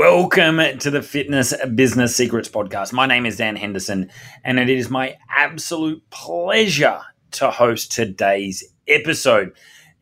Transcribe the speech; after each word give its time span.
Welcome 0.00 0.78
to 0.78 0.90
the 0.90 1.02
Fitness 1.02 1.52
Business 1.74 2.16
Secrets 2.16 2.48
Podcast. 2.48 2.90
My 2.90 3.04
name 3.04 3.26
is 3.26 3.36
Dan 3.36 3.54
Henderson, 3.54 4.10
and 4.42 4.58
it 4.58 4.70
is 4.70 4.88
my 4.88 5.18
absolute 5.28 6.02
pleasure 6.08 7.02
to 7.32 7.50
host 7.50 7.92
today's 7.92 8.64
episode. 8.88 9.52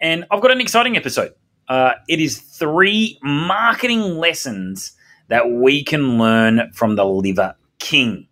And 0.00 0.24
I've 0.30 0.40
got 0.40 0.53
an 0.53 0.61
exciting 0.61 0.96
episode. 0.96 1.32
Uh, 1.69 1.95
it 2.08 2.21
is 2.21 2.38
three 2.38 3.19
marketing 3.24 4.19
lessons 4.19 4.92
that 5.26 5.51
we 5.51 5.83
can 5.83 6.17
learn 6.17 6.71
from 6.74 6.94
the 6.94 7.04
Liver 7.04 7.56
King. 7.80 8.28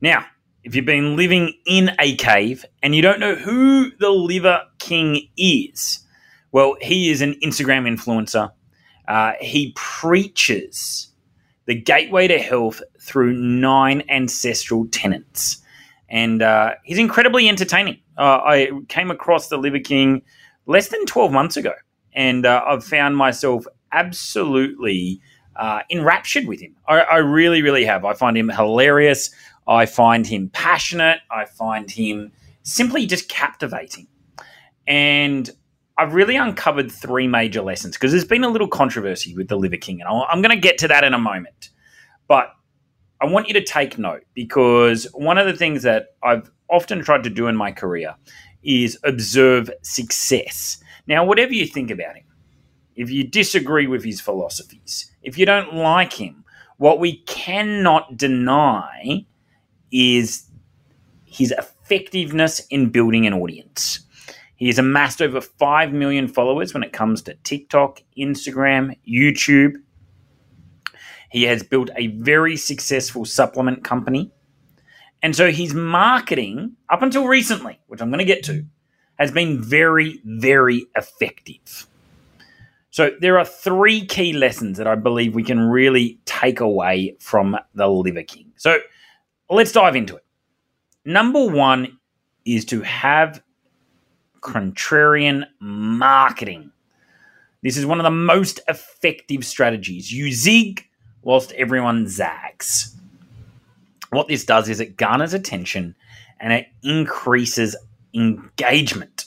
Now, 0.00 0.24
if 0.62 0.76
you've 0.76 0.86
been 0.86 1.16
living 1.16 1.52
in 1.66 1.90
a 1.98 2.14
cave 2.14 2.64
and 2.80 2.94
you 2.94 3.02
don't 3.02 3.18
know 3.18 3.34
who 3.34 3.90
the 3.98 4.10
Liver 4.10 4.62
King 4.78 5.28
is, 5.36 5.98
well, 6.52 6.76
he 6.80 7.10
is 7.10 7.22
an 7.22 7.34
Instagram 7.42 7.92
influencer. 7.92 8.52
Uh, 9.08 9.32
he 9.40 9.72
preaches 9.74 11.07
the 11.68 11.74
gateway 11.74 12.26
to 12.26 12.38
health 12.38 12.82
through 12.98 13.34
nine 13.34 14.02
ancestral 14.08 14.86
tenets. 14.86 15.58
And 16.08 16.40
uh, 16.40 16.72
he's 16.82 16.96
incredibly 16.96 17.46
entertaining. 17.46 18.00
Uh, 18.16 18.40
I 18.42 18.70
came 18.88 19.10
across 19.10 19.48
the 19.48 19.58
Liver 19.58 19.78
King 19.78 20.22
less 20.64 20.88
than 20.88 21.04
12 21.04 21.30
months 21.30 21.58
ago, 21.58 21.74
and 22.14 22.46
uh, 22.46 22.64
I've 22.66 22.84
found 22.84 23.18
myself 23.18 23.66
absolutely 23.92 25.20
uh, 25.56 25.80
enraptured 25.90 26.46
with 26.46 26.62
him. 26.62 26.74
I, 26.88 27.00
I 27.00 27.16
really, 27.18 27.60
really 27.60 27.84
have. 27.84 28.02
I 28.06 28.14
find 28.14 28.34
him 28.38 28.48
hilarious. 28.48 29.30
I 29.66 29.84
find 29.84 30.26
him 30.26 30.48
passionate. 30.48 31.18
I 31.30 31.44
find 31.44 31.90
him 31.90 32.32
simply 32.62 33.04
just 33.04 33.28
captivating. 33.28 34.06
And 34.86 35.50
I've 35.98 36.14
really 36.14 36.36
uncovered 36.36 36.92
three 36.92 37.26
major 37.26 37.60
lessons 37.60 37.96
because 37.96 38.12
there's 38.12 38.24
been 38.24 38.44
a 38.44 38.48
little 38.48 38.68
controversy 38.68 39.34
with 39.34 39.48
the 39.48 39.56
Liver 39.56 39.76
King, 39.76 40.00
and 40.00 40.08
I'm 40.08 40.40
going 40.40 40.54
to 40.54 40.60
get 40.60 40.78
to 40.78 40.88
that 40.88 41.02
in 41.02 41.12
a 41.12 41.18
moment. 41.18 41.70
But 42.28 42.54
I 43.20 43.26
want 43.26 43.48
you 43.48 43.54
to 43.54 43.64
take 43.64 43.98
note 43.98 44.22
because 44.32 45.08
one 45.12 45.38
of 45.38 45.46
the 45.46 45.54
things 45.54 45.82
that 45.82 46.14
I've 46.22 46.50
often 46.70 47.02
tried 47.02 47.24
to 47.24 47.30
do 47.30 47.48
in 47.48 47.56
my 47.56 47.72
career 47.72 48.14
is 48.62 48.96
observe 49.02 49.70
success. 49.82 50.78
Now, 51.08 51.24
whatever 51.24 51.52
you 51.52 51.66
think 51.66 51.90
about 51.90 52.16
him, 52.16 52.24
if 52.94 53.10
you 53.10 53.24
disagree 53.24 53.88
with 53.88 54.04
his 54.04 54.20
philosophies, 54.20 55.10
if 55.22 55.36
you 55.36 55.46
don't 55.46 55.74
like 55.74 56.12
him, 56.12 56.44
what 56.76 57.00
we 57.00 57.22
cannot 57.22 58.16
deny 58.16 59.26
is 59.90 60.48
his 61.24 61.52
effectiveness 61.52 62.60
in 62.70 62.90
building 62.90 63.26
an 63.26 63.34
audience. 63.34 64.00
He 64.58 64.66
has 64.66 64.78
amassed 64.78 65.22
over 65.22 65.40
5 65.40 65.92
million 65.92 66.26
followers 66.26 66.74
when 66.74 66.82
it 66.82 66.92
comes 66.92 67.22
to 67.22 67.34
TikTok, 67.44 68.02
Instagram, 68.18 68.96
YouTube. 69.08 69.76
He 71.30 71.44
has 71.44 71.62
built 71.62 71.90
a 71.96 72.08
very 72.08 72.56
successful 72.56 73.24
supplement 73.24 73.84
company. 73.84 74.32
And 75.22 75.36
so 75.36 75.52
his 75.52 75.74
marketing, 75.74 76.72
up 76.90 77.02
until 77.02 77.28
recently, 77.28 77.78
which 77.86 78.02
I'm 78.02 78.10
going 78.10 78.18
to 78.18 78.24
get 78.24 78.42
to, 78.44 78.64
has 79.16 79.30
been 79.30 79.62
very, 79.62 80.20
very 80.24 80.86
effective. 80.96 81.86
So 82.90 83.12
there 83.20 83.38
are 83.38 83.44
three 83.44 84.06
key 84.06 84.32
lessons 84.32 84.76
that 84.78 84.88
I 84.88 84.96
believe 84.96 85.36
we 85.36 85.44
can 85.44 85.60
really 85.60 86.18
take 86.24 86.58
away 86.58 87.16
from 87.20 87.56
the 87.74 87.86
Liver 87.86 88.24
King. 88.24 88.50
So 88.56 88.78
let's 89.48 89.70
dive 89.70 89.94
into 89.94 90.16
it. 90.16 90.24
Number 91.04 91.46
one 91.46 91.98
is 92.44 92.64
to 92.66 92.80
have 92.80 93.40
contrarian 94.40 95.44
marketing. 95.60 96.72
This 97.62 97.76
is 97.76 97.86
one 97.86 97.98
of 97.98 98.04
the 98.04 98.10
most 98.10 98.60
effective 98.68 99.44
strategies. 99.44 100.12
You 100.12 100.32
zig 100.32 100.86
whilst 101.22 101.52
everyone 101.52 102.08
zags. 102.08 102.94
What 104.10 104.28
this 104.28 104.44
does 104.44 104.68
is 104.68 104.80
it 104.80 104.96
garners 104.96 105.34
attention 105.34 105.94
and 106.40 106.52
it 106.52 106.68
increases 106.82 107.76
engagement. 108.14 109.26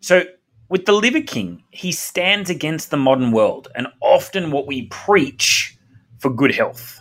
So, 0.00 0.24
with 0.68 0.86
the 0.86 0.92
Liver 0.92 1.20
King, 1.20 1.62
he 1.70 1.92
stands 1.92 2.48
against 2.48 2.90
the 2.90 2.96
modern 2.96 3.32
world 3.32 3.68
and 3.74 3.88
often 4.00 4.50
what 4.50 4.66
we 4.66 4.86
preach 4.86 5.76
for 6.18 6.30
good 6.30 6.54
health. 6.54 7.00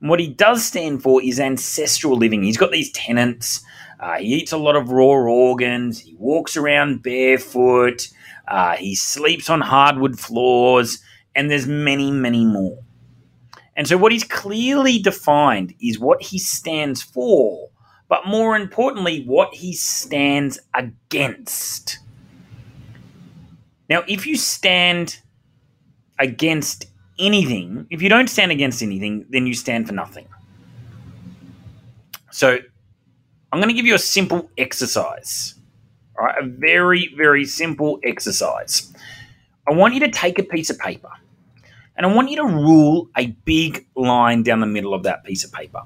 And 0.00 0.10
what 0.10 0.20
he 0.20 0.28
does 0.28 0.64
stand 0.64 1.02
for 1.02 1.22
is 1.22 1.40
ancestral 1.40 2.16
living. 2.16 2.42
He's 2.42 2.56
got 2.56 2.70
these 2.70 2.90
tenets 2.92 3.64
uh, 4.00 4.18
he 4.18 4.34
eats 4.34 4.52
a 4.52 4.56
lot 4.56 4.76
of 4.76 4.90
raw 4.90 5.04
organs. 5.04 5.98
He 6.00 6.14
walks 6.14 6.56
around 6.56 7.02
barefoot. 7.02 8.08
Uh, 8.46 8.76
he 8.76 8.94
sleeps 8.94 9.50
on 9.50 9.60
hardwood 9.60 10.18
floors, 10.18 11.02
and 11.34 11.50
there's 11.50 11.66
many, 11.66 12.10
many 12.10 12.44
more. 12.44 12.78
And 13.76 13.86
so, 13.86 13.96
what 13.96 14.12
he's 14.12 14.24
clearly 14.24 14.98
defined 14.98 15.74
is 15.80 15.98
what 15.98 16.22
he 16.22 16.38
stands 16.38 17.02
for, 17.02 17.68
but 18.08 18.26
more 18.26 18.56
importantly, 18.56 19.24
what 19.24 19.54
he 19.54 19.72
stands 19.72 20.58
against. 20.74 21.98
Now, 23.88 24.02
if 24.08 24.26
you 24.26 24.36
stand 24.36 25.20
against 26.18 26.86
anything, 27.18 27.86
if 27.90 28.02
you 28.02 28.08
don't 28.08 28.28
stand 28.28 28.52
against 28.52 28.82
anything, 28.82 29.26
then 29.30 29.46
you 29.46 29.54
stand 29.54 29.86
for 29.86 29.94
nothing. 29.94 30.26
So, 32.30 32.58
I'm 33.52 33.60
going 33.60 33.68
to 33.68 33.74
give 33.74 33.86
you 33.86 33.94
a 33.94 33.98
simple 33.98 34.50
exercise. 34.58 35.54
All 36.18 36.26
right, 36.26 36.42
a 36.42 36.46
very, 36.46 37.14
very 37.16 37.44
simple 37.44 38.00
exercise. 38.04 38.92
I 39.68 39.72
want 39.72 39.94
you 39.94 40.00
to 40.00 40.10
take 40.10 40.38
a 40.38 40.42
piece 40.42 40.70
of 40.70 40.78
paper 40.78 41.10
and 41.96 42.06
I 42.06 42.14
want 42.14 42.30
you 42.30 42.36
to 42.36 42.44
rule 42.44 43.10
a 43.16 43.26
big 43.44 43.86
line 43.96 44.42
down 44.42 44.60
the 44.60 44.66
middle 44.66 44.94
of 44.94 45.02
that 45.02 45.24
piece 45.24 45.44
of 45.44 45.52
paper. 45.52 45.82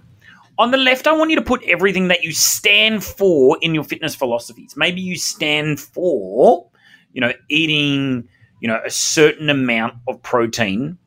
On 0.58 0.70
the 0.70 0.76
left, 0.76 1.06
I 1.06 1.12
want 1.12 1.30
you 1.30 1.36
to 1.36 1.42
put 1.42 1.62
everything 1.64 2.08
that 2.08 2.22
you 2.22 2.32
stand 2.32 3.02
for 3.02 3.56
in 3.62 3.74
your 3.74 3.82
fitness 3.82 4.14
philosophies. 4.14 4.76
Maybe 4.76 5.00
you 5.00 5.16
stand 5.16 5.80
for, 5.80 6.68
you 7.14 7.22
know, 7.22 7.32
eating, 7.48 8.28
you 8.60 8.68
know, 8.68 8.80
a 8.84 8.90
certain 8.90 9.48
amount 9.48 9.94
of 10.06 10.22
protein 10.22 10.98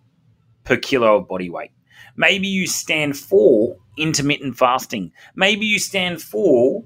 per 0.63 0.77
kilo 0.77 1.17
of 1.17 1.27
body 1.27 1.51
weight. 1.51 1.69
Maybe 2.17 2.47
you 2.47 2.67
stand 2.67 3.17
for 3.17 3.77
intermittent 3.97 4.57
fasting. 4.57 5.11
Maybe 5.35 5.65
you 5.65 5.79
stand 5.79 6.21
for 6.21 6.83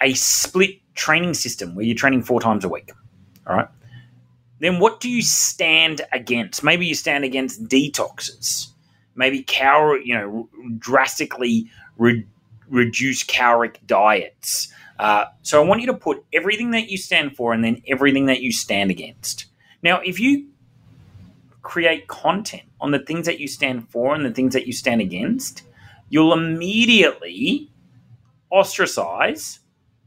a 0.00 0.14
split 0.14 0.80
training 0.94 1.34
system 1.34 1.74
where 1.74 1.84
you're 1.84 1.96
training 1.96 2.22
four 2.22 2.40
times 2.40 2.64
a 2.64 2.68
week. 2.68 2.90
All 3.46 3.56
right. 3.56 3.68
Then 4.60 4.78
what 4.78 5.00
do 5.00 5.08
you 5.08 5.22
stand 5.22 6.02
against? 6.12 6.62
Maybe 6.62 6.86
you 6.86 6.94
stand 6.94 7.24
against 7.24 7.64
detoxes. 7.64 8.68
Maybe 9.14 9.42
cal, 9.42 9.98
you 9.98 10.14
know, 10.14 10.48
drastically 10.78 11.70
re- 11.96 12.26
reduce 12.68 13.22
caloric 13.22 13.80
diets. 13.86 14.72
Uh, 14.98 15.24
so 15.42 15.62
I 15.62 15.64
want 15.64 15.80
you 15.80 15.86
to 15.86 15.94
put 15.94 16.24
everything 16.32 16.72
that 16.72 16.90
you 16.90 16.98
stand 16.98 17.34
for 17.36 17.52
and 17.54 17.64
then 17.64 17.82
everything 17.88 18.26
that 18.26 18.40
you 18.42 18.52
stand 18.52 18.90
against. 18.90 19.46
Now, 19.82 20.00
if 20.00 20.20
you 20.20 20.48
create 21.62 22.08
content 22.08 22.62
on 22.80 22.90
the 22.90 22.98
things 22.98 23.26
that 23.26 23.40
you 23.40 23.48
stand 23.48 23.88
for 23.90 24.14
and 24.14 24.24
the 24.24 24.30
things 24.30 24.54
that 24.54 24.66
you 24.66 24.72
stand 24.72 25.00
against, 25.00 25.62
you'll 26.08 26.32
immediately 26.32 27.70
ostracize 28.50 29.60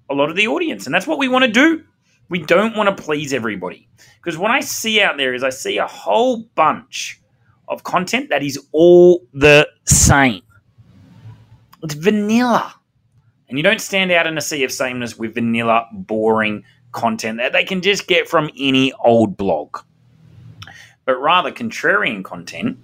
a 0.10 0.14
lot 0.14 0.30
of 0.30 0.36
the 0.36 0.48
audience. 0.48 0.86
And 0.86 0.94
that's 0.94 1.08
what 1.08 1.18
we 1.18 1.28
want 1.28 1.46
to 1.46 1.52
do. 1.52 1.84
We 2.30 2.40
don't 2.40 2.76
want 2.76 2.96
to 2.96 3.04
please 3.04 3.34
everybody. 3.34 3.88
Because 4.18 4.38
what 4.38 4.52
I 4.52 4.62
see 4.62 5.02
out 5.02 5.18
there 5.18 5.34
is 5.34 5.44
I 5.44 5.50
see 5.50 5.78
a 5.78 5.88
whole 5.88 6.44
bunch 6.56 7.22
of 7.68 7.84
content 7.84 8.30
that 8.30 8.44
is 8.44 8.60
all 8.72 9.26
the 9.34 9.68
same. 9.86 10.42
It's 11.84 11.96
vanilla. 11.96 12.76
And 13.50 13.58
you 13.58 13.64
don't 13.64 13.82
stand 13.82 14.12
out 14.12 14.26
in 14.26 14.38
a 14.38 14.42
sea 14.42 14.64
of 14.64 14.72
sameness 14.72 15.18
with 15.18 15.36
vanilla, 15.36 15.88
boring 15.92 16.64
content 16.92 17.40
that 17.40 17.54
they 17.54 17.64
can 17.64 17.82
just 17.82 18.08
get 18.08 18.28
from 18.28 18.50
any 18.58 18.94
old 19.04 19.36
blog. 19.36 19.78
But 21.06 21.22
rather, 21.22 21.52
contrarian 21.52 22.24
content, 22.24 22.78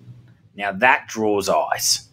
now 0.56 0.72
that 0.72 1.08
draws 1.08 1.50
eyes. 1.50 2.10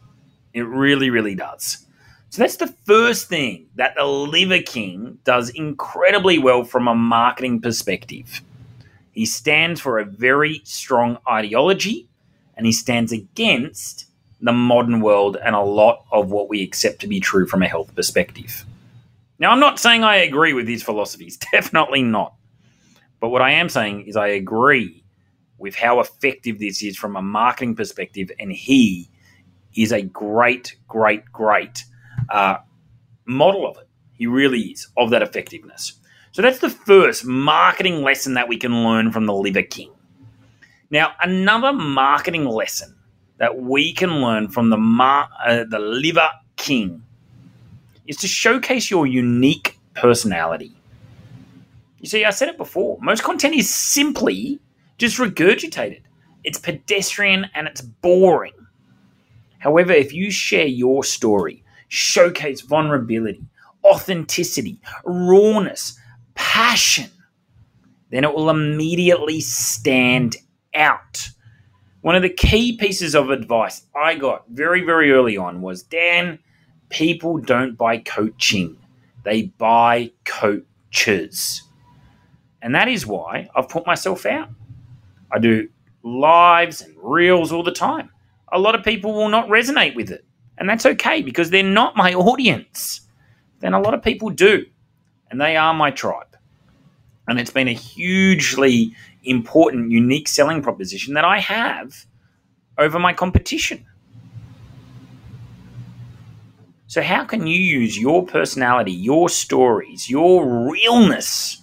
It 0.52 0.62
really, 0.62 1.10
really 1.10 1.34
does. 1.34 1.86
So 2.30 2.42
that's 2.42 2.56
the 2.56 2.74
first 2.84 3.28
thing 3.28 3.66
that 3.76 3.94
the 3.96 4.04
Liver 4.04 4.60
King 4.60 5.18
does 5.24 5.48
incredibly 5.50 6.38
well 6.38 6.64
from 6.64 6.88
a 6.88 6.94
marketing 6.94 7.60
perspective. 7.60 8.42
He 9.12 9.26
stands 9.26 9.80
for 9.80 9.98
a 9.98 10.04
very 10.04 10.60
strong 10.64 11.18
ideology 11.28 12.08
and 12.56 12.66
he 12.66 12.72
stands 12.72 13.12
against 13.12 14.06
the 14.40 14.52
modern 14.52 15.00
world 15.00 15.36
and 15.42 15.54
a 15.54 15.60
lot 15.60 16.04
of 16.12 16.30
what 16.30 16.48
we 16.48 16.62
accept 16.62 17.00
to 17.00 17.06
be 17.06 17.20
true 17.20 17.46
from 17.46 17.62
a 17.62 17.68
health 17.68 17.94
perspective. 17.94 18.64
Now, 19.38 19.50
I'm 19.50 19.60
not 19.60 19.78
saying 19.78 20.04
I 20.04 20.16
agree 20.16 20.52
with 20.52 20.68
his 20.68 20.82
philosophies, 20.82 21.36
definitely 21.52 22.02
not. 22.02 22.34
But 23.20 23.30
what 23.30 23.42
I 23.42 23.52
am 23.52 23.68
saying 23.68 24.06
is 24.06 24.16
I 24.16 24.28
agree 24.28 25.02
with 25.58 25.74
how 25.74 26.00
effective 26.00 26.58
this 26.58 26.82
is 26.82 26.96
from 26.96 27.16
a 27.16 27.22
marketing 27.22 27.74
perspective, 27.74 28.30
and 28.38 28.52
he 28.52 29.08
is 29.74 29.92
a 29.92 30.02
great, 30.02 30.76
great, 30.88 31.24
great 31.32 31.84
uh, 32.30 32.56
model 33.24 33.66
of 33.66 33.76
it. 33.78 33.88
He 34.12 34.26
really 34.26 34.60
is 34.60 34.88
of 34.96 35.10
that 35.10 35.22
effectiveness. 35.22 35.94
So 36.32 36.42
that's 36.42 36.58
the 36.58 36.70
first 36.70 37.24
marketing 37.24 38.02
lesson 38.02 38.34
that 38.34 38.48
we 38.48 38.58
can 38.58 38.84
learn 38.84 39.12
from 39.12 39.26
the 39.26 39.34
Liver 39.34 39.62
King. 39.62 39.90
Now, 40.90 41.12
another 41.20 41.72
marketing 41.72 42.44
lesson 42.44 42.94
that 43.38 43.58
we 43.58 43.92
can 43.92 44.20
learn 44.20 44.48
from 44.48 44.70
the 44.70 44.76
Mar- 44.76 45.28
uh, 45.44 45.64
the 45.68 45.78
Liver 45.78 46.28
King 46.56 47.02
is 48.06 48.16
to 48.18 48.28
showcase 48.28 48.90
your 48.90 49.06
unique 49.06 49.78
personality. 49.94 50.74
You 52.00 52.08
see, 52.08 52.24
I 52.24 52.30
said 52.30 52.48
it 52.48 52.56
before. 52.56 52.98
Most 53.00 53.24
content 53.24 53.54
is 53.54 53.72
simply 53.74 54.60
just 54.98 55.18
regurgitated. 55.18 56.02
It's 56.44 56.58
pedestrian 56.58 57.46
and 57.54 57.66
it's 57.66 57.80
boring. 57.80 58.52
However, 59.58 59.92
if 59.92 60.12
you 60.12 60.30
share 60.30 60.66
your 60.66 61.02
story, 61.02 61.64
showcase 61.88 62.60
vulnerability, 62.60 63.42
authenticity, 63.84 64.80
rawness, 65.04 65.98
passion, 66.34 67.10
then 68.10 68.24
it 68.24 68.34
will 68.34 68.50
immediately 68.50 69.40
stand 69.40 70.36
out. 70.74 71.28
One 72.02 72.14
of 72.14 72.22
the 72.22 72.28
key 72.28 72.76
pieces 72.76 73.16
of 73.16 73.30
advice 73.30 73.86
I 73.94 74.14
got 74.14 74.44
very, 74.48 74.84
very 74.84 75.10
early 75.10 75.36
on 75.36 75.60
was 75.60 75.82
Dan, 75.82 76.38
people 76.88 77.38
don't 77.38 77.76
buy 77.76 77.98
coaching, 77.98 78.76
they 79.24 79.42
buy 79.58 80.12
coaches. 80.24 81.62
And 82.62 82.74
that 82.74 82.88
is 82.88 83.06
why 83.06 83.48
I've 83.56 83.68
put 83.68 83.86
myself 83.86 84.24
out. 84.24 84.50
I 85.32 85.38
do 85.38 85.68
lives 86.02 86.82
and 86.82 86.94
reels 86.96 87.52
all 87.52 87.62
the 87.62 87.72
time. 87.72 88.10
A 88.52 88.58
lot 88.58 88.74
of 88.74 88.84
people 88.84 89.12
will 89.12 89.28
not 89.28 89.48
resonate 89.48 89.94
with 89.94 90.10
it. 90.10 90.24
And 90.58 90.68
that's 90.68 90.86
okay 90.86 91.20
because 91.20 91.50
they're 91.50 91.62
not 91.62 91.96
my 91.96 92.14
audience. 92.14 93.02
Then 93.60 93.74
a 93.74 93.80
lot 93.80 93.94
of 93.94 94.02
people 94.02 94.30
do. 94.30 94.64
And 95.30 95.40
they 95.40 95.56
are 95.56 95.74
my 95.74 95.90
tribe. 95.90 96.36
And 97.28 97.40
it's 97.40 97.50
been 97.50 97.68
a 97.68 97.72
hugely 97.72 98.94
important, 99.24 99.90
unique 99.90 100.28
selling 100.28 100.62
proposition 100.62 101.14
that 101.14 101.24
I 101.24 101.40
have 101.40 102.06
over 102.78 102.98
my 102.98 103.12
competition. 103.12 103.84
So, 106.86 107.02
how 107.02 107.24
can 107.24 107.48
you 107.48 107.58
use 107.58 107.98
your 107.98 108.24
personality, 108.24 108.92
your 108.92 109.28
stories, 109.28 110.08
your 110.08 110.70
realness 110.70 111.60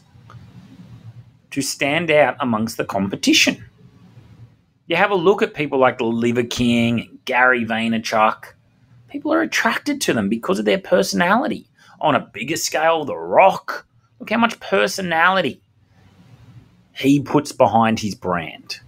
to 1.53 1.61
stand 1.61 2.09
out 2.09 2.35
amongst 2.39 2.77
the 2.77 2.85
competition? 2.85 3.63
You 4.87 4.95
have 4.95 5.11
a 5.11 5.15
look 5.15 5.41
at 5.41 5.53
people 5.53 5.77
like 5.77 5.99
the 5.99 6.05
Liver 6.05 6.43
King 6.43 7.19
Gary 7.25 7.63
Vaynerchuk. 7.63 8.45
People 9.07 9.31
are 9.31 9.41
attracted 9.41 10.01
to 10.01 10.13
them 10.13 10.29
because 10.29 10.57
of 10.57 10.65
their 10.65 10.79
personality. 10.79 11.67
On 12.01 12.15
a 12.15 12.19
bigger 12.19 12.57
scale, 12.57 13.05
The 13.05 13.15
Rock. 13.15 13.85
Look 14.19 14.31
how 14.31 14.37
much 14.37 14.59
personality 14.59 15.61
he 16.95 17.21
puts 17.21 17.51
behind 17.51 17.99
his 17.99 18.15
brand. 18.15 18.79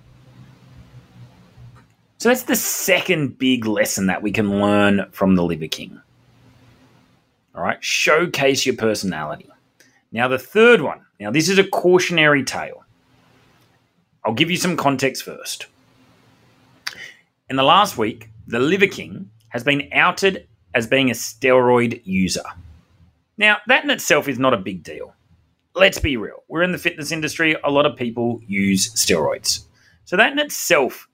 So 2.17 2.29
that's 2.29 2.43
the 2.43 2.55
second 2.55 3.37
big 3.37 3.65
lesson 3.65 4.07
that 4.07 4.23
we 4.23 4.31
can 4.31 4.59
learn 4.59 5.05
from 5.11 5.35
the 5.35 5.43
Liver 5.43 5.67
King. 5.67 6.01
All 7.53 7.61
right, 7.61 7.81
showcase 7.83 8.65
your 8.65 8.75
personality. 8.75 9.49
Now, 10.15 10.27
the 10.27 10.39
third 10.39 10.81
one. 10.81 11.01
Now, 11.19 11.29
this 11.29 11.47
is 11.47 11.59
a 11.59 11.63
cautionary 11.63 12.43
tale. 12.43 12.83
I'll 14.25 14.33
give 14.33 14.49
you 14.49 14.57
some 14.57 14.75
context 14.75 15.21
first. 15.23 15.67
In 17.49 17.55
the 17.55 17.63
last 17.63 17.97
week, 17.97 18.29
the 18.47 18.59
Liver 18.59 18.87
King 18.87 19.29
has 19.49 19.63
been 19.63 19.89
outed 19.93 20.47
as 20.73 20.87
being 20.87 21.11
a 21.11 21.13
steroid 21.13 22.01
user. 22.03 22.43
Now, 23.37 23.57
that 23.67 23.83
in 23.83 23.91
itself 23.91 24.27
is 24.27 24.39
not 24.39 24.55
a 24.55 24.57
big 24.57 24.81
deal 24.81 25.13
let's 25.75 25.99
be 25.99 26.17
real. 26.17 26.43
We're 26.47 26.63
in 26.63 26.71
the 26.71 26.77
fitness 26.77 27.11
industry. 27.11 27.55
A 27.63 27.69
lot 27.69 27.85
of 27.85 27.95
people 27.95 28.41
use 28.47 28.93
steroids. 28.93 29.65
So 30.05 30.17
that 30.17 30.31
in 30.31 30.39
itself 30.39 31.07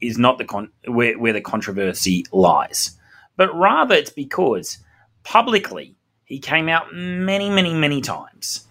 is 0.00 0.18
not 0.18 0.38
the 0.38 0.44
con- 0.44 0.72
where, 0.86 1.18
where 1.18 1.32
the 1.32 1.40
controversy 1.40 2.24
lies. 2.32 2.98
But 3.36 3.54
rather 3.54 3.94
it's 3.94 4.10
because 4.10 4.78
publicly 5.24 5.94
he 6.28 6.38
came 6.38 6.68
out 6.68 6.94
many, 6.94 7.48
many, 7.48 7.72
many 7.72 8.02
times 8.02 8.66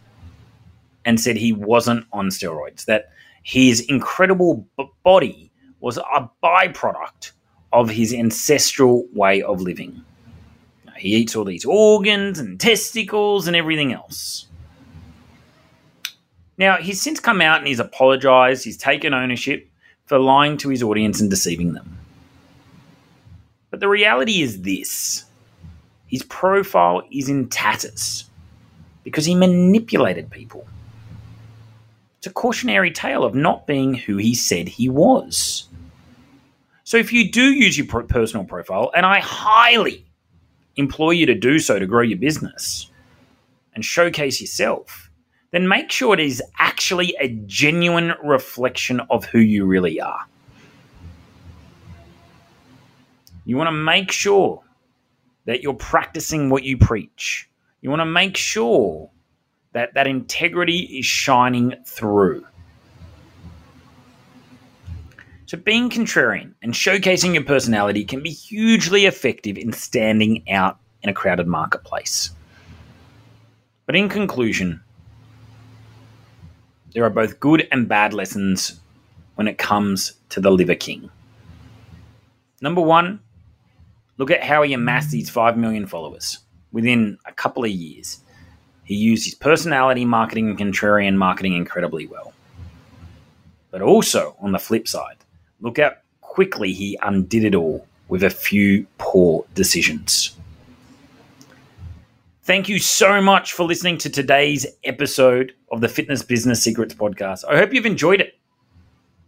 and 1.03 1.19
said 1.19 1.35
he 1.35 1.51
wasn't 1.51 2.05
on 2.13 2.29
steroids, 2.29 2.85
that 2.85 3.11
his 3.41 3.81
incredible 3.81 4.67
b- 4.77 4.85
body 5.03 5.51
was 5.79 5.97
a 5.97 6.29
byproduct 6.43 7.31
of 7.73 7.89
his 7.89 8.13
ancestral 8.13 9.07
way 9.13 9.41
of 9.41 9.59
living. 9.61 10.03
He 10.97 11.15
eats 11.15 11.35
all 11.35 11.45
these 11.45 11.65
organs 11.65 12.39
and 12.39 12.59
testicles 12.59 13.47
and 13.47 13.55
everything 13.55 13.91
else. 13.91 14.47
Now, 16.57 16.77
he's 16.77 17.01
since 17.01 17.19
come 17.19 17.41
out 17.41 17.59
and 17.59 17.67
he's 17.67 17.79
apologized, 17.79 18.63
he's 18.63 18.77
taken 18.77 19.13
ownership 19.13 19.69
for 20.05 20.19
lying 20.19 20.57
to 20.57 20.69
his 20.69 20.81
audience 20.83 21.21
and 21.21 21.29
deceiving 21.29 21.73
them. 21.73 21.97
But 23.69 23.79
the 23.79 23.89
reality 23.89 24.41
is 24.41 24.61
this 24.61 25.26
his 26.07 26.23
profile 26.23 27.03
is 27.11 27.29
in 27.29 27.49
tatters 27.49 28.29
because 29.03 29.25
he 29.25 29.35
manipulated 29.35 30.29
people. 30.29 30.67
It's 32.17 32.27
a 32.27 32.31
cautionary 32.31 32.91
tale 32.91 33.23
of 33.23 33.35
not 33.35 33.67
being 33.67 33.93
who 33.93 34.17
he 34.17 34.33
said 34.33 34.67
he 34.67 34.89
was. 34.89 35.67
So, 36.83 36.97
if 36.97 37.11
you 37.11 37.31
do 37.31 37.51
use 37.51 37.77
your 37.77 37.85
personal 37.85 38.45
profile, 38.45 38.91
and 38.95 39.05
I 39.05 39.19
highly 39.19 40.05
implore 40.77 41.13
you 41.13 41.25
to 41.25 41.35
do 41.35 41.59
so 41.59 41.77
to 41.77 41.85
grow 41.85 42.01
your 42.01 42.17
business 42.17 42.89
and 43.75 43.83
showcase 43.83 44.39
yourself, 44.39 45.11
then 45.51 45.67
make 45.67 45.91
sure 45.91 46.13
it 46.13 46.19
is 46.19 46.41
actually 46.59 47.15
a 47.19 47.29
genuine 47.45 48.13
reflection 48.23 49.01
of 49.09 49.25
who 49.25 49.39
you 49.39 49.65
really 49.65 49.99
are. 49.99 50.25
You 53.45 53.57
want 53.57 53.67
to 53.67 53.71
make 53.71 54.11
sure 54.11 54.63
that 55.47 55.63
you're 55.63 55.73
practicing 55.73 56.49
what 56.49 56.63
you 56.63 56.77
preach. 56.77 57.49
You 57.81 57.89
want 57.89 58.01
to 58.01 58.05
make 58.05 58.35
sure 58.35 59.09
that 59.71 59.93
that 59.93 60.05
integrity 60.05 60.79
is 60.99 61.05
shining 61.05 61.73
through. 61.85 62.45
So, 65.45 65.57
being 65.57 65.89
contrarian 65.89 66.53
and 66.61 66.73
showcasing 66.73 67.33
your 67.33 67.45
personality 67.45 68.03
can 68.03 68.21
be 68.21 68.31
hugely 68.31 69.05
effective 69.05 69.57
in 69.57 69.71
standing 69.71 70.43
out 70.49 70.77
in 71.01 71.09
a 71.09 71.13
crowded 71.13 71.47
marketplace. 71.47 72.31
But 73.85 73.95
in 73.95 74.09
conclusion, 74.09 74.83
there 76.93 77.05
are 77.05 77.09
both 77.09 77.39
good 77.39 77.65
and 77.71 77.87
bad 77.87 78.13
lessons 78.13 78.81
when 79.35 79.47
it 79.47 79.57
comes 79.57 80.13
to 80.29 80.41
the 80.41 80.51
Liver 80.51 80.75
King. 80.75 81.09
Number 82.59 82.81
one, 82.81 83.21
look 84.17 84.31
at 84.31 84.43
how 84.43 84.63
he 84.63 84.73
amassed 84.73 85.11
these 85.11 85.29
5 85.29 85.57
million 85.57 85.85
followers 85.85 86.39
within 86.71 87.17
a 87.25 87.31
couple 87.31 87.63
of 87.63 87.71
years. 87.71 88.19
He 88.83 88.95
used 88.95 89.25
his 89.25 89.35
personality 89.35 90.05
marketing 90.05 90.49
and 90.49 90.57
contrarian 90.57 91.15
marketing 91.15 91.53
incredibly 91.53 92.07
well. 92.07 92.33
But 93.71 93.81
also, 93.81 94.35
on 94.39 94.51
the 94.51 94.59
flip 94.59 94.87
side, 94.87 95.17
look 95.59 95.77
how 95.77 95.93
quickly 96.21 96.73
he 96.73 96.97
undid 97.01 97.43
it 97.43 97.55
all 97.55 97.85
with 98.07 98.23
a 98.23 98.29
few 98.29 98.87
poor 98.97 99.45
decisions. 99.53 100.37
Thank 102.43 102.69
you 102.69 102.79
so 102.79 103.19
much 103.21 103.51
for 103.51 103.65
listening 103.65 103.97
to 103.97 104.09
today's 104.09 104.65
episode 104.85 105.53
of 105.69 105.81
the 105.81 105.89
Fitness 105.89 106.23
Business 106.23 106.63
Secrets 106.63 106.93
podcast. 106.93 107.43
I 107.43 107.57
hope 107.57 107.73
you've 107.73 107.85
enjoyed 107.85 108.21
it. 108.21 108.35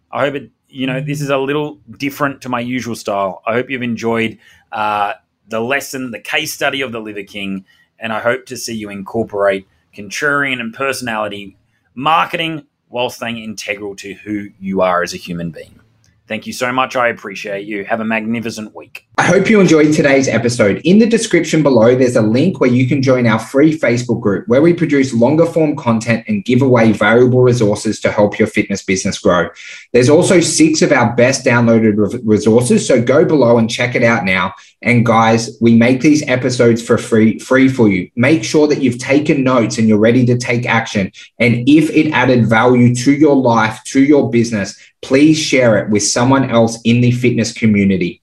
I 0.10 0.22
hope 0.22 0.36
it, 0.36 0.51
you 0.70 0.88
know, 0.88 1.02
this 1.02 1.22
is 1.22 1.30
a 1.30 1.38
little 1.38 1.80
different 1.98 2.42
to 2.42 2.50
my 2.50 2.60
usual 2.60 2.96
style. 2.96 3.42
I 3.46 3.54
hope 3.54 3.70
you've 3.70 3.82
enjoyed 3.82 4.38
uh, 4.72 5.14
the 5.48 5.60
lesson, 5.60 6.12
the 6.12 6.20
case 6.20 6.54
study 6.54 6.82
of 6.82 6.92
the 6.92 7.00
Liver 7.00 7.24
King, 7.24 7.66
and 7.98 8.14
I 8.14 8.20
hope 8.20 8.46
to 8.48 8.58
see 8.58 8.76
you 8.76 8.90
incorporate 8.90 9.68
contrarian 9.96 10.60
and 10.60 10.74
personality 10.74 11.58
marketing 11.96 12.66
while 12.88 13.10
staying 13.10 13.38
integral 13.38 13.96
to 13.98 14.14
who 14.14 14.50
you 14.60 14.82
are 14.82 15.04
as 15.04 15.14
a 15.14 15.18
human 15.18 15.52
being. 15.52 15.80
Thank 16.28 16.46
you 16.46 16.54
so 16.54 16.72
much. 16.72 16.96
I 16.96 17.08
appreciate 17.08 17.66
you. 17.66 17.86
Have 17.86 18.00
a 18.00 18.06
magnificent 18.06 18.76
week. 18.76 19.09
I 19.20 19.24
hope 19.24 19.50
you 19.50 19.60
enjoyed 19.60 19.94
today's 19.94 20.30
episode. 20.30 20.80
In 20.86 20.98
the 20.98 21.06
description 21.06 21.62
below, 21.62 21.94
there's 21.94 22.16
a 22.16 22.22
link 22.22 22.62
where 22.62 22.70
you 22.70 22.88
can 22.88 23.02
join 23.02 23.28
our 23.28 23.38
free 23.38 23.78
Facebook 23.78 24.22
group 24.22 24.48
where 24.48 24.62
we 24.62 24.74
produce 24.74 25.14
longer 25.14 25.46
form 25.46 25.76
content 25.76 26.24
and 26.30 26.46
give 26.46 26.62
away 26.62 26.94
valuable 26.94 27.42
resources 27.42 28.00
to 28.00 28.14
help 28.14 28.40
your 28.40 28.48
fitness 28.48 28.82
business 28.82 29.20
grow. 29.20 29.50
There's 29.92 30.08
also 30.08 30.40
six 30.40 30.82
of 30.82 30.94
our 30.94 31.14
best 31.18 31.44
downloaded 31.44 32.22
resources. 32.24 32.88
So 32.88 33.02
go 33.02 33.26
below 33.26 33.58
and 33.58 33.70
check 33.70 33.94
it 33.94 34.04
out 34.04 34.24
now. 34.24 34.54
And 34.82 35.06
guys, 35.06 35.58
we 35.60 35.76
make 35.76 36.00
these 36.00 36.26
episodes 36.26 36.82
for 36.82 36.98
free, 36.98 37.40
free 37.40 37.68
for 37.68 37.90
you. 37.90 38.10
Make 38.16 38.46
sure 38.46 38.68
that 38.68 38.82
you've 38.82 39.00
taken 39.00 39.44
notes 39.44 39.78
and 39.78 39.90
you're 39.90 39.98
ready 39.98 40.26
to 40.28 40.38
take 40.38 40.66
action. 40.66 41.12
And 41.40 41.68
if 41.68 41.90
it 41.90 42.14
added 42.14 42.48
value 42.48 42.96
to 42.96 43.12
your 43.12 43.36
life, 43.36 43.84
to 43.88 44.02
your 44.02 44.30
business, 44.30 44.80
please 45.02 45.38
share 45.38 45.78
it 45.78 45.90
with 45.90 46.04
someone 46.04 46.50
else 46.50 46.80
in 46.86 47.02
the 47.02 47.12
fitness 47.12 47.52
community. 47.52 48.22